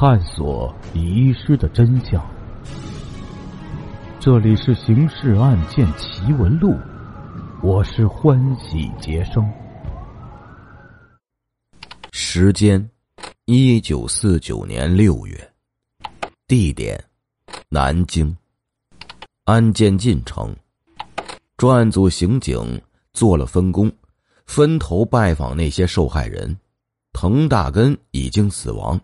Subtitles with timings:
[0.00, 2.26] 探索遗失的真相。
[4.18, 6.70] 这里是《刑事案件奇闻录》，
[7.62, 9.46] 我是欢喜杰生。
[12.12, 12.88] 时间：
[13.44, 15.52] 一九四九年六月，
[16.48, 16.98] 地点：
[17.68, 18.34] 南京。
[19.44, 20.56] 案件进程：
[21.58, 22.80] 专案组刑警
[23.12, 23.92] 做了分工，
[24.46, 26.56] 分头拜访那些受害人。
[27.12, 28.98] 滕大根已经死亡，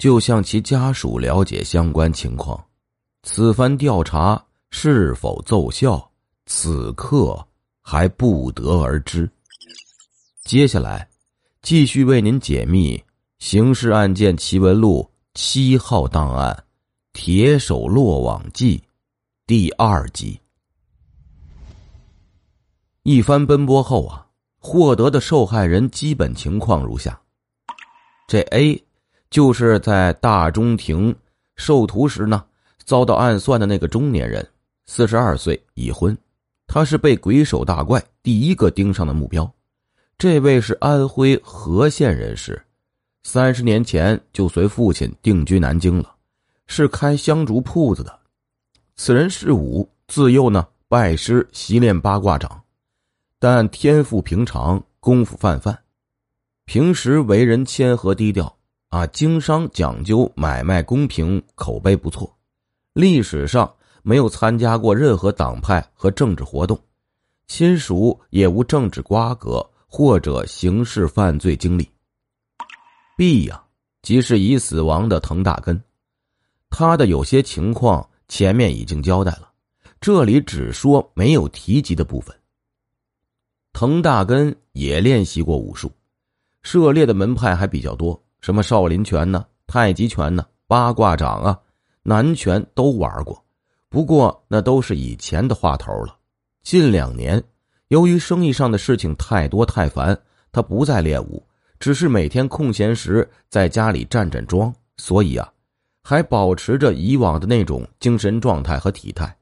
[0.00, 2.60] 就向其家属了解相关情况。
[3.22, 4.44] 此番调查。
[4.72, 6.12] 是否奏效？
[6.46, 7.44] 此刻
[7.82, 9.28] 还不得而知。
[10.44, 11.08] 接下来，
[11.60, 12.96] 继续为您解密
[13.40, 15.02] 《刑事案件奇闻录》
[15.34, 16.54] 七号档案
[17.12, 18.78] 《铁手落网记》
[19.44, 20.38] 第二集。
[23.02, 24.24] 一番奔波后啊，
[24.60, 27.20] 获得的受害人基本情况如下：
[28.28, 28.80] 这 A
[29.30, 31.14] 就是在大中庭
[31.56, 32.44] 授徒时呢，
[32.84, 34.46] 遭到暗算的那个中年人。
[34.86, 36.18] 四十二岁，已婚，
[36.66, 39.48] 他是被鬼手大怪第一个盯上的目标。
[40.18, 42.60] 这位是安徽和县人士，
[43.22, 46.12] 三十年前就随父亲定居南京了，
[46.66, 48.18] 是开香烛铺子的。
[48.96, 52.60] 此人是武，自幼呢拜师习练八卦掌，
[53.38, 55.78] 但天赋平常，功夫泛泛。
[56.64, 58.58] 平时为人谦和低调，
[58.90, 62.32] 啊，经商讲究买卖公平，口碑不错。
[62.92, 63.74] 历史上。
[64.02, 66.82] 没有参加过任何党派和政治活动，
[67.46, 71.86] 亲属也无政治瓜葛或者刑事犯罪经历。
[73.14, 73.62] B 呀，
[74.00, 75.78] 即是已死亡的滕大根，
[76.70, 79.52] 他的有些情况前面已经交代了，
[80.00, 82.34] 这里只说没有提及的部分。
[83.74, 85.92] 滕大根也练习过武术，
[86.62, 91.58] 涉猎的门派还比较多，什么少林拳呢、太极拳呢、八卦掌啊、
[92.02, 93.42] 南拳都玩过。
[93.88, 96.16] 不过那都是以前的话头了。
[96.62, 97.42] 近两年，
[97.88, 100.18] 由于生意上的事情太多太烦，
[100.52, 101.42] 他不再练武，
[101.78, 104.72] 只是每天空闲时在家里站站桩。
[104.96, 105.50] 所以啊，
[106.02, 109.34] 还保持着以往的那种精神状态和体态。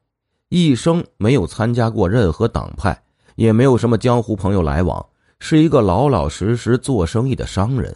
[0.47, 2.99] 一生没有参加过任何党派，
[3.35, 5.05] 也没有什么江湖朋友来往，
[5.39, 7.95] 是一个老老实实做生意的商人。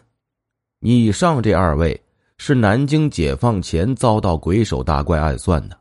[0.83, 1.99] 以上这二位
[2.37, 5.79] 是南京解放前遭到鬼手大怪暗算的。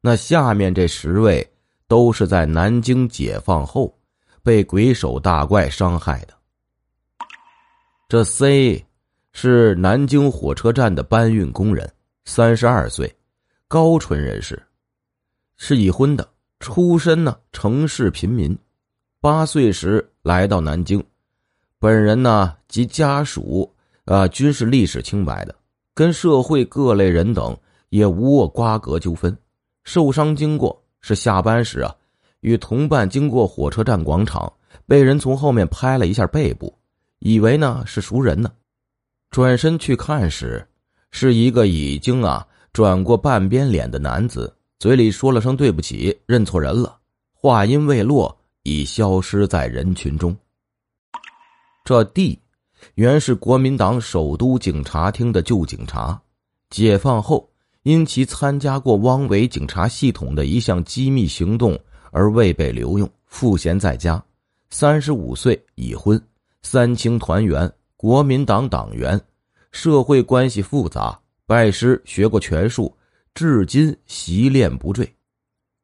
[0.00, 1.46] 那下面这十位
[1.88, 3.96] 都是在南京解放后
[4.42, 6.34] 被鬼手大怪伤害的。
[8.06, 8.84] 这 C
[9.32, 11.90] 是南京火车站的搬运工人，
[12.26, 13.12] 三十二岁，
[13.66, 14.62] 高淳人士，
[15.56, 16.28] 是已婚的，
[16.60, 18.56] 出身呢城市贫民，
[19.20, 21.02] 八岁时来到南京，
[21.78, 23.73] 本人呢及家属
[24.04, 25.54] 啊均是历史清白的，
[25.94, 27.56] 跟社会各类人等
[27.88, 29.36] 也无过瓜葛纠纷。
[29.84, 31.94] 受伤经过是下班时啊，
[32.40, 34.52] 与同伴经过火车站广场，
[34.86, 36.74] 被人从后面拍了一下背部，
[37.18, 38.50] 以为呢是熟人呢，
[39.30, 40.66] 转身去看时，
[41.10, 46.98] 是一个已经啊转过半边脸的男子，嘴里说了声对不起，认错人了，
[47.32, 50.36] 话音未落，已消失在人群中。
[51.84, 52.38] 这地
[52.94, 56.20] 原是国民党首都警察厅的旧警察，
[56.70, 57.48] 解放后。
[57.84, 61.78] 因其参加过汪伪警察系统的一项机密行动
[62.12, 64.24] 而未被留用，赋闲在家。
[64.70, 66.18] 三十五岁，已婚，
[66.62, 69.20] 三青团员，国民党党员，
[69.70, 72.96] 社会关系复杂，拜师学过拳术，
[73.34, 75.14] 至今习练不坠。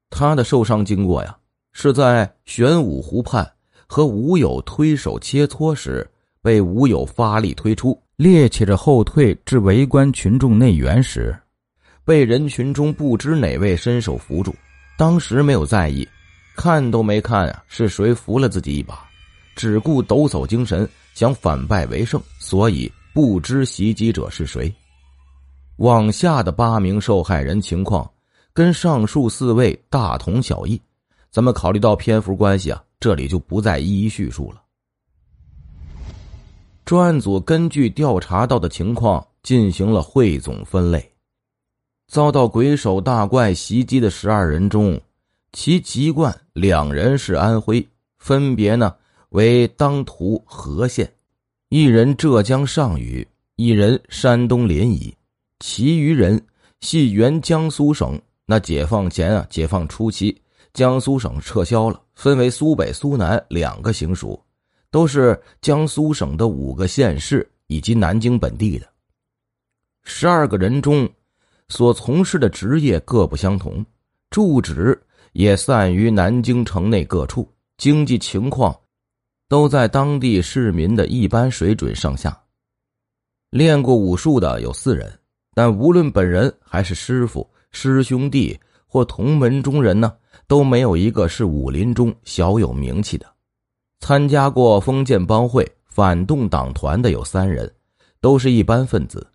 [0.09, 1.37] 他的受伤经过呀，
[1.73, 3.47] 是在玄武湖畔
[3.87, 6.11] 和吴友推手切磋时，
[6.43, 11.37] 被吴友发力推出，趔趄着后退至围观群众内缘时。
[12.05, 14.55] 被人群中不知哪位伸手扶住，
[14.97, 16.09] 当时没有在意，
[16.57, 19.07] 看都没看啊，是谁扶了自己一把，
[19.55, 24.73] 只顾抖擞精神，想反败为胜，所以不知袭击者是谁。
[25.77, 28.11] 往下的八名受害人情况
[28.53, 30.81] 跟上述四位大同小异，
[31.31, 34.61] 咱们考虑到篇幅关系啊，这里就不再一一叙述了。
[36.91, 41.09] 专案组根据调查到的情况进行了汇总分类。
[42.09, 45.01] 遭到鬼手大怪袭击的十二人中，
[45.53, 47.87] 其籍贯两人是安徽，
[48.19, 48.93] 分别呢
[49.29, 51.09] 为当涂和县，
[51.69, 55.15] 一人浙江上虞，一人山东临沂，
[55.61, 56.45] 其余人
[56.81, 58.21] 系原江苏省。
[58.47, 60.37] 那解放前啊，解放初期，
[60.73, 64.43] 江苏省撤销了，分为苏北、苏南两个行署，
[64.91, 68.87] 都是江苏省的五个县市以及南京本地的。
[70.03, 71.09] 十二个人中，
[71.69, 73.85] 所从事的职业各不相同，
[74.31, 75.01] 住址
[75.33, 78.77] 也散于南京城内各处，经济情况
[79.49, 82.37] 都在当地市民的一般水准上下。
[83.51, 85.13] 练过武术的有四人，
[85.55, 90.17] 但无论本人还是师傅、师兄弟或同门中人呢，
[90.47, 93.27] 都没有一个是武林中小有名气的。
[94.01, 97.73] 参加过封建帮会、反动党团的有三人，
[98.21, 99.27] 都是一般分子。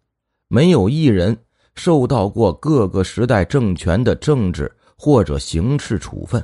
[0.48, 1.38] 没有一人
[1.76, 6.44] 受到过各个时代政权的政治或者刑事处分，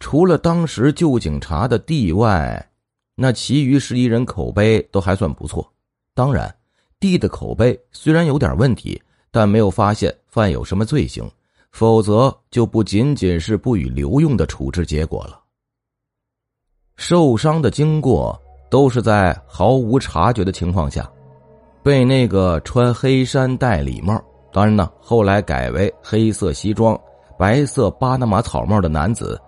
[0.00, 2.70] 除了当时旧警察的地外，
[3.14, 5.72] 那其余十一人口碑都还算不错。
[6.14, 6.54] 当然，
[6.98, 9.00] 地的口碑虽然有点问题，
[9.30, 11.30] 但没有发现犯有什么罪行，
[11.70, 15.40] 否则就不仅仅是不予留用的处置结果了。
[16.96, 18.38] 受伤的经过
[18.70, 21.08] 都是在毫无察觉的情况下。
[21.82, 24.20] 被那个穿黑衫戴礼帽，
[24.52, 26.98] 当然呢，后来改为黑色西装、
[27.38, 29.40] 白色巴拿马草帽的男子，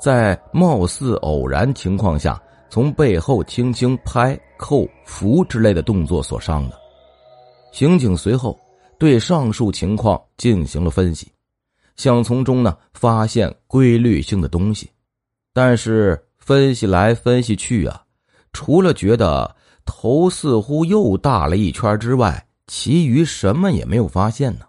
[0.00, 6.76] 在貌似偶然情况下，从背后轻轻拍、扣、扶之类的动作所伤的。
[7.70, 8.58] 刑警随后
[8.98, 11.30] 对上述情况进行了分析，
[11.94, 14.90] 想从中呢发现规律性的东西，
[15.52, 18.02] 但是分析来分析去啊，
[18.52, 19.56] 除了觉得。
[19.86, 24.64] 头似乎又大了一圈之外，其余什么也没有发现呢。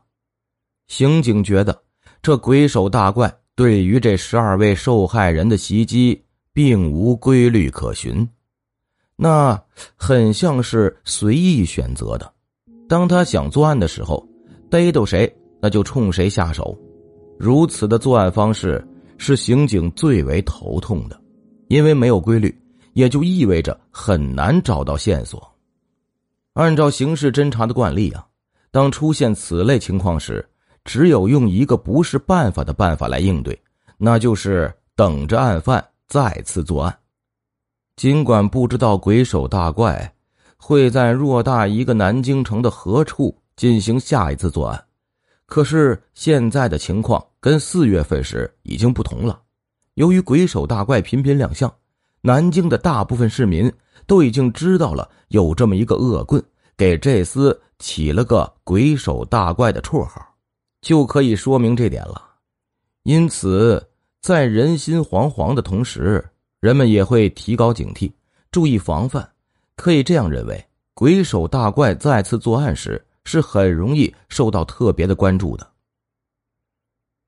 [0.89, 1.83] 刑警觉得
[2.21, 8.27] 这鬼手大怪对于这十二位受害人的袭击并无规律可循，
[9.15, 9.57] 那
[9.95, 12.29] 很像是随意选择的。
[12.89, 14.27] 当他想作案的时候，
[14.69, 16.77] 逮到谁那就冲谁下手。
[17.39, 18.85] 如此的作案方式
[19.17, 21.17] 是刑警最为头痛的，
[21.67, 22.53] 因为没有规律。
[22.95, 25.53] 也就意味着很难找到线索。
[26.53, 28.25] 按照刑事侦查的惯例啊，
[28.71, 30.47] 当出现此类情况时，
[30.85, 33.61] 只有用一个不是办法的办法来应对，
[33.97, 36.97] 那就是等着案犯再次作案。
[37.97, 40.15] 尽管不知道鬼手大怪
[40.55, 44.81] 会在偌大一个南京城的何处进行下一次作案，
[45.47, 49.41] 可是现在的情况跟四月份时已经不同了。
[49.95, 51.73] 由于鬼手大怪频频亮相。
[52.21, 53.71] 南京的大部分市民
[54.07, 56.43] 都已经知道了有这么一个恶棍，
[56.75, 60.35] 给这厮起了个“鬼手大怪”的绰号，
[60.81, 62.21] 就可以说明这点了。
[63.03, 63.89] 因此，
[64.21, 66.27] 在人心惶惶的同时，
[66.59, 68.11] 人们也会提高警惕，
[68.51, 69.31] 注意防范。
[69.75, 75.69] 可以这样认为，鬼手大怪再次作案时是很容易受到特别的关注的。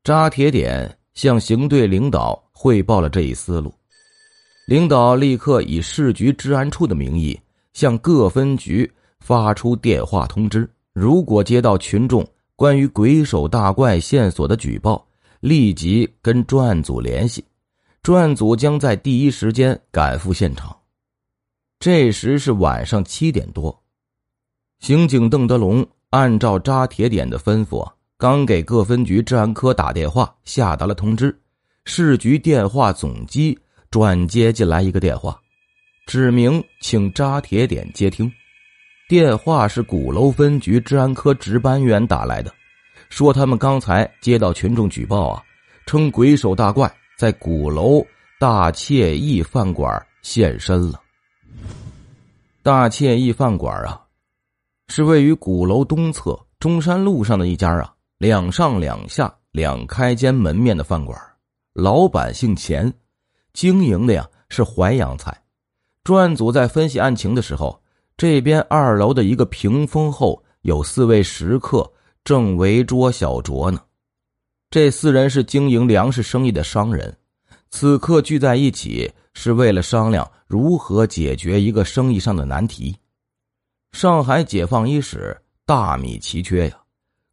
[0.03, 3.71] 扎铁点向刑队领导汇报了这一思路。
[4.65, 7.39] 领导立刻以市局治安处的名义
[7.73, 15.05] 向各分局发出电话通知：如果接到群众关于鬼手大怪线索的举报，
[15.39, 17.45] 立即跟专案组联系，
[18.01, 20.75] 专案组将在第一时间赶赴现场。
[21.79, 23.83] 这时是晚上七点多，
[24.79, 27.87] 刑警邓德龙按照扎铁点的吩咐，
[28.17, 31.39] 刚给各分局治安科打电话下达了通知，
[31.89, 33.57] 市局电话总机。
[33.89, 35.39] 转接进来一个电话，
[36.05, 38.29] 指明请扎铁点接听。
[39.07, 42.53] 电话是鼓楼分局治安科值班员打来的，
[43.09, 45.43] 说他们刚才接到群众举报啊，
[45.85, 48.05] 称鬼手大怪在鼓楼
[48.37, 51.01] 大惬意饭馆现身了。
[52.61, 54.01] 大惬意饭馆啊，
[54.89, 61.17] 是位于鼓楼东侧中山路上的一家啊两上两下两开间门面的饭馆，
[61.77, 62.91] 老板姓钱。
[63.53, 65.43] 经营的呀是淮扬菜，
[66.03, 67.79] 专案组在分析案情的时候，
[68.17, 71.87] 这边二楼的一个屏风后有四位食客
[72.23, 73.79] 正围桌小酌呢。
[74.71, 77.15] 这四人是经营粮食生意的商人，
[77.69, 82.97] 此刻聚在一起是为了商量如何解决一个生意上的难题。
[83.91, 86.79] 上海解放伊始，大米奇缺呀，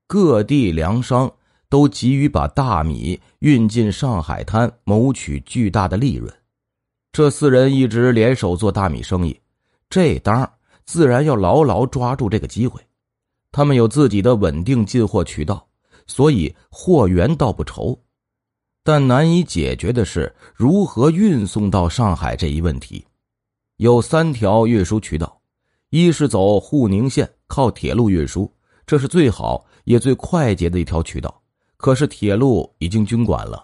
[0.07, 1.33] 各地粮商。
[1.75, 6.33] 都急于把大米运进上海滩，谋取巨大的利润。
[7.11, 9.37] 这四人一直联手做大米生意，
[9.91, 10.49] 这当
[10.85, 12.81] 自然要牢牢抓住这个机会。
[13.51, 15.67] 他们有自己的稳定进货渠道，
[16.07, 18.01] 所以货源倒不愁。
[18.85, 23.05] 但难以解决的是如何运送到上海这一问题。
[23.79, 25.41] 有三条运输渠道：
[25.91, 28.49] 一是走沪宁线，靠铁路运输，
[28.87, 31.41] 这是最好也最快捷的一条渠道。
[31.85, 33.63] 可是铁路已经军管了，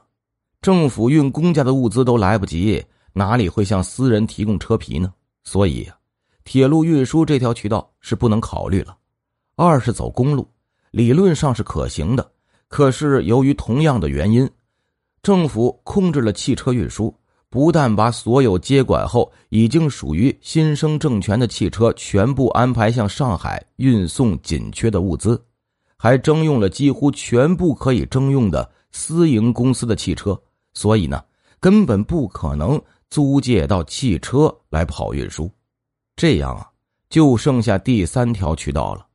[0.61, 2.85] 政府运公家的物资都来不及，
[3.15, 5.11] 哪里会向私人提供车皮呢？
[5.43, 5.91] 所以，
[6.45, 8.95] 铁路运输这条渠道是不能考虑了。
[9.57, 10.47] 二是走公路，
[10.91, 12.31] 理论上是可行的。
[12.69, 14.47] 可是由于同样的原因，
[15.23, 17.15] 政府控制了汽车运输，
[17.49, 25.43] 不但把所有接管后已经属于新生政权的汽车全部安排向上海运送紧缺的物资，
[26.03, 30.41] 还征用了几乎全部可以征用的私营公司的汽车，
[30.73, 31.23] 所以呢，
[31.61, 32.81] 根本不可能
[33.11, 35.51] 租借到汽车来跑运输。
[36.17, 36.71] 这样啊，
[37.11, 39.07] 就剩下第三条渠道了。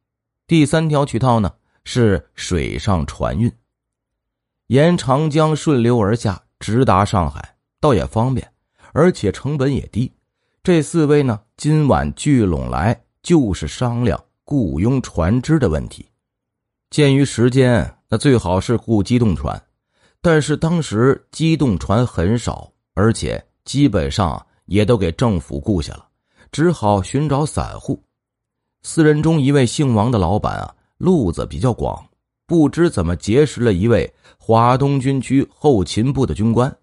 [0.45, 1.51] 第三条渠道呢？
[1.87, 3.51] 是水上船运，
[4.67, 8.51] 沿长江顺流而下，直达上海，倒也方便，
[8.93, 10.11] 而且成本也低。
[10.61, 16.07] 这四位呢，今晚聚拢来，就是商量雇佣船只的问题。
[16.95, 19.61] 鉴于时间，那最好是雇机动船，
[20.21, 26.07] 但是当时机动船很少，而且基本上也都给政府雇下了，
[26.53, 28.01] 只好寻找散户。
[28.81, 30.73] 四人中一位姓王的老板啊。
[30.97, 32.01] 路子比较广，
[32.47, 36.73] 不知怎么结识了一位华东军区后勤部的军官，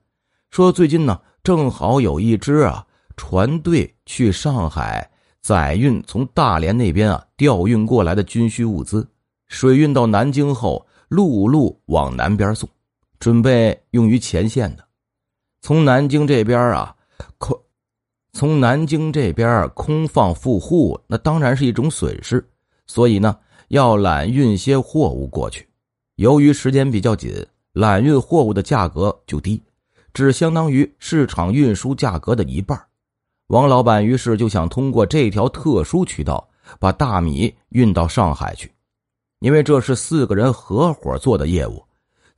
[0.51, 9.09] 说最近呢正好有一支啊船队去上海载运从大连那边啊调运过来的军需物资，
[9.53, 12.67] 水运到南京后陆路往南边送，
[13.21, 14.85] 准备用于前线的。
[15.61, 16.97] 从南京这边啊
[17.37, 17.61] 空，
[18.33, 22.49] 从南京这边空放富户，那当然是一种损失，
[22.87, 23.39] 所以呢。
[23.69, 25.67] 要揽运些货物过去，
[26.17, 29.63] 由于时间比较紧，揽运货物的价格就低，
[30.13, 32.79] 只相当于市场运输价格的一半。
[33.47, 36.47] 王老板于是就想通过这条特殊渠道
[36.79, 38.71] 把大米运到上海去，
[39.43, 41.85] 因为这是四个人合伙做的业务，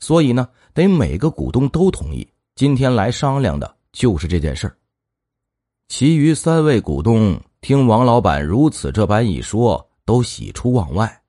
[0.01, 2.27] 所以呢得每个股东都同意。
[2.57, 4.73] 今天来商量的就是这件事
[5.89, 11.23] 其余三位股东听王老板如此这般一说，都喜出望外。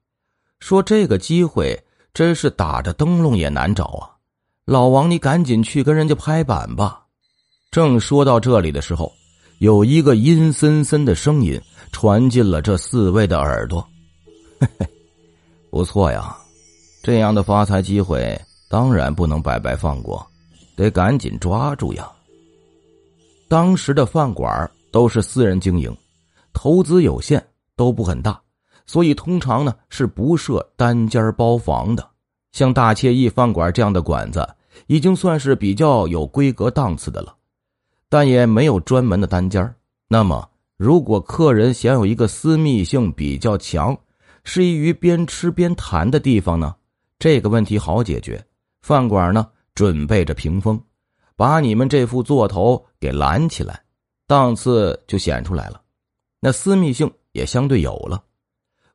[0.60, 1.77] 说这个机会
[2.13, 4.15] 真是打着灯笼也难找啊！
[4.63, 7.05] 老王，你赶紧去跟人家拍板吧。
[7.70, 9.12] 正说到这里的时候，
[9.60, 11.60] 有一个阴森森的声音
[11.91, 13.86] 传进了这四位的耳朵
[14.60, 14.89] ：“嘿嘿，
[15.75, 16.34] 不错呀，
[17.03, 18.39] 这样的发财机会
[18.70, 20.25] 当然不能白白放过，
[20.74, 22.10] 得赶紧抓住呀。”
[23.50, 25.94] 当时的饭馆都是私人经营，
[26.53, 28.39] 投资有限，都不很大。
[28.86, 32.08] 所以通常呢是不设单间包房的，
[32.53, 34.48] 像大惬意饭馆这样的馆子
[34.88, 37.36] 已经算是比较有规格档次的了，
[38.08, 39.75] 但也没有专门的单间
[40.08, 43.94] 那么，如果客人想有一个私密性比较强、
[44.45, 46.73] 适宜于边吃边谈的地方呢，
[47.19, 48.41] 这个问题好解决。
[48.81, 50.81] 饭馆呢准备着屏风，
[51.35, 53.83] 把你们这副座头给拦起来，
[54.27, 55.81] 档次就显出来了，
[56.39, 58.23] 那私密性也相对有了。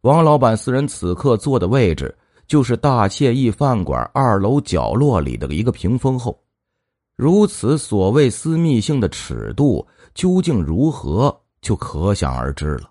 [0.03, 2.17] 王老板四人此刻坐的位置，
[2.47, 6.41] 就是大惬意饭馆二楼角落里的一个屏风后。
[7.17, 12.91] 如此所谓私密性的尺度究竟如何，就可想而知了。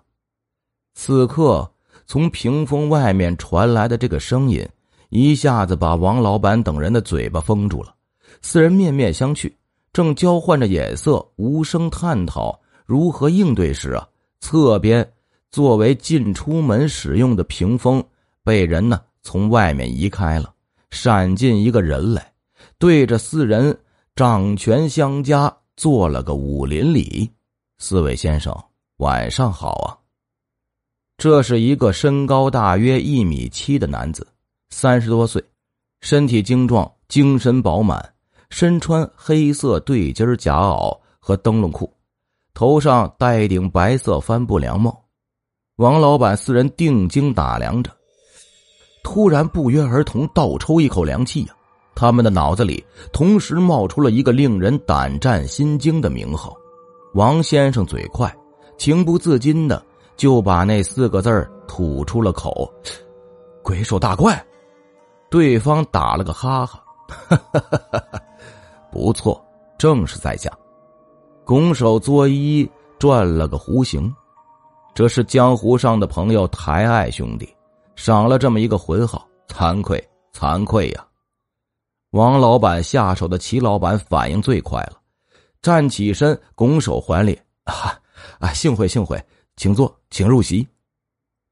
[0.94, 1.68] 此刻
[2.10, 4.68] 从屏风外面传来的这个声音，
[5.10, 7.94] 一下子把王老板等人的嘴巴封住了。
[8.42, 9.48] 四人面面相觑，
[9.92, 14.08] 正交换着眼色，无声探讨如何应对时啊，
[14.40, 15.08] 侧边。
[15.52, 18.02] 作为进出门使用的屏风，
[18.42, 20.52] 被人呢从外面移开了，
[20.90, 22.32] 闪进一个人来，
[22.76, 23.78] 对着四人
[24.16, 27.30] 掌权相加，做了个武林礼。
[27.78, 28.52] 四位先生，
[28.96, 29.99] 晚上好啊！
[31.20, 34.26] 这是一个身高大约一米七的男子，
[34.70, 35.44] 三十多岁，
[36.00, 38.02] 身体精壮，精神饱满，
[38.48, 41.92] 身穿黑色对襟夹袄和灯笼裤，
[42.54, 44.98] 头上戴一顶白色帆布凉帽。
[45.76, 47.94] 王老板四人定睛打量着，
[49.04, 51.54] 突然不约而同倒抽一口凉气呀！
[51.94, 56.56] 他们的脑子里同时冒出了一个令人胆战心惊的名号。
[57.12, 58.34] 王先生嘴快，
[58.78, 59.84] 情不自禁的
[60.20, 62.70] 就把那四个字吐出了口
[63.64, 64.38] ：“鬼手大怪。”
[65.30, 68.22] 对方打了个哈哈：“哈哈哈哈
[68.92, 69.42] 不错，
[69.78, 70.52] 正是在下。”
[71.42, 74.14] 拱手作揖，转了个弧形。
[74.94, 77.48] 这是江湖上的朋友抬爱兄弟，
[77.96, 81.02] 赏了这么一个浑号，惭愧惭愧呀！
[82.10, 84.98] 王老板下手的齐老板反应最快了，
[85.62, 87.98] 站起身拱手还礼：“啊
[88.38, 89.18] 啊，幸会幸会，
[89.60, 90.66] 请坐，请入席。”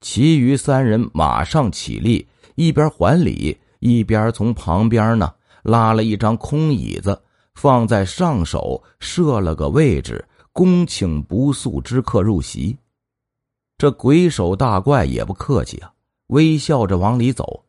[0.00, 5.30] 其余三人马上起立，一边还礼，一边从旁边呢
[5.62, 7.20] 拉了一张空椅子，
[7.54, 10.24] 放在上手，设了个位置，
[10.54, 12.74] 恭请不速之客入席。
[13.76, 15.92] 这鬼手大怪也不客气啊！
[16.28, 17.62] 微笑着往里走。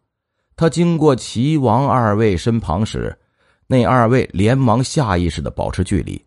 [0.56, 3.14] 他经过齐王二位身旁时，
[3.68, 6.24] 那二位连忙下意识的保持距离，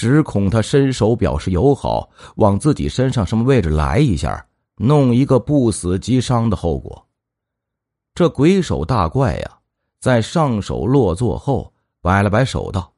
[0.00, 4.42] 只恐他伸手表示友好，往自己身上什么位置来一下，
[4.76, 7.06] 弄一个不死即伤的后果。
[8.14, 9.58] 这鬼手大怪呀，
[10.00, 12.90] 在上手落座后，摆了摆手道：“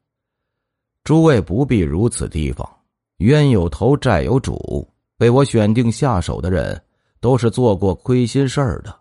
[1.02, 2.64] 诸位不必如此提防，
[3.16, 4.88] 冤有头，债有主。
[5.18, 6.80] 被我选定下手的人，
[7.18, 8.96] 都是做过亏心事儿的。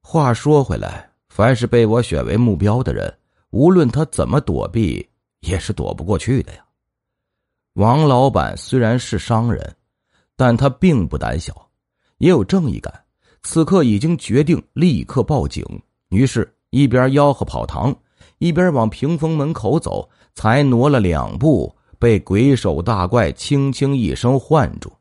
[0.00, 3.12] 话说回来，凡是被我选为目标的人，
[3.50, 5.04] 无论他怎么躲避，
[5.40, 6.64] 也是躲不过去的呀。
[7.80, 9.74] 王老板虽然是商人，
[10.36, 11.70] 但他并不胆小，
[12.18, 12.92] 也有正义感。”
[13.42, 15.64] 此刻已经决定立刻报警，
[16.10, 17.96] 于是，一边吆喝跑堂，
[18.36, 20.06] 一边往屏风门口走。
[20.34, 24.92] 才挪了两步，被鬼手大怪轻轻一声唤住，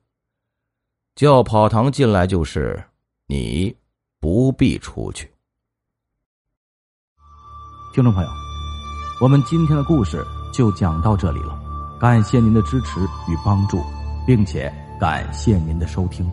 [1.16, 2.82] 叫跑堂进来就是：
[3.28, 3.76] 你
[4.22, 5.30] 不必出去。
[7.94, 8.30] 听众朋友，
[9.22, 11.59] 我们今天的故事就讲到这里了，
[12.00, 13.84] 感谢您的支持与帮助，
[14.26, 16.26] 并且感谢您的收听。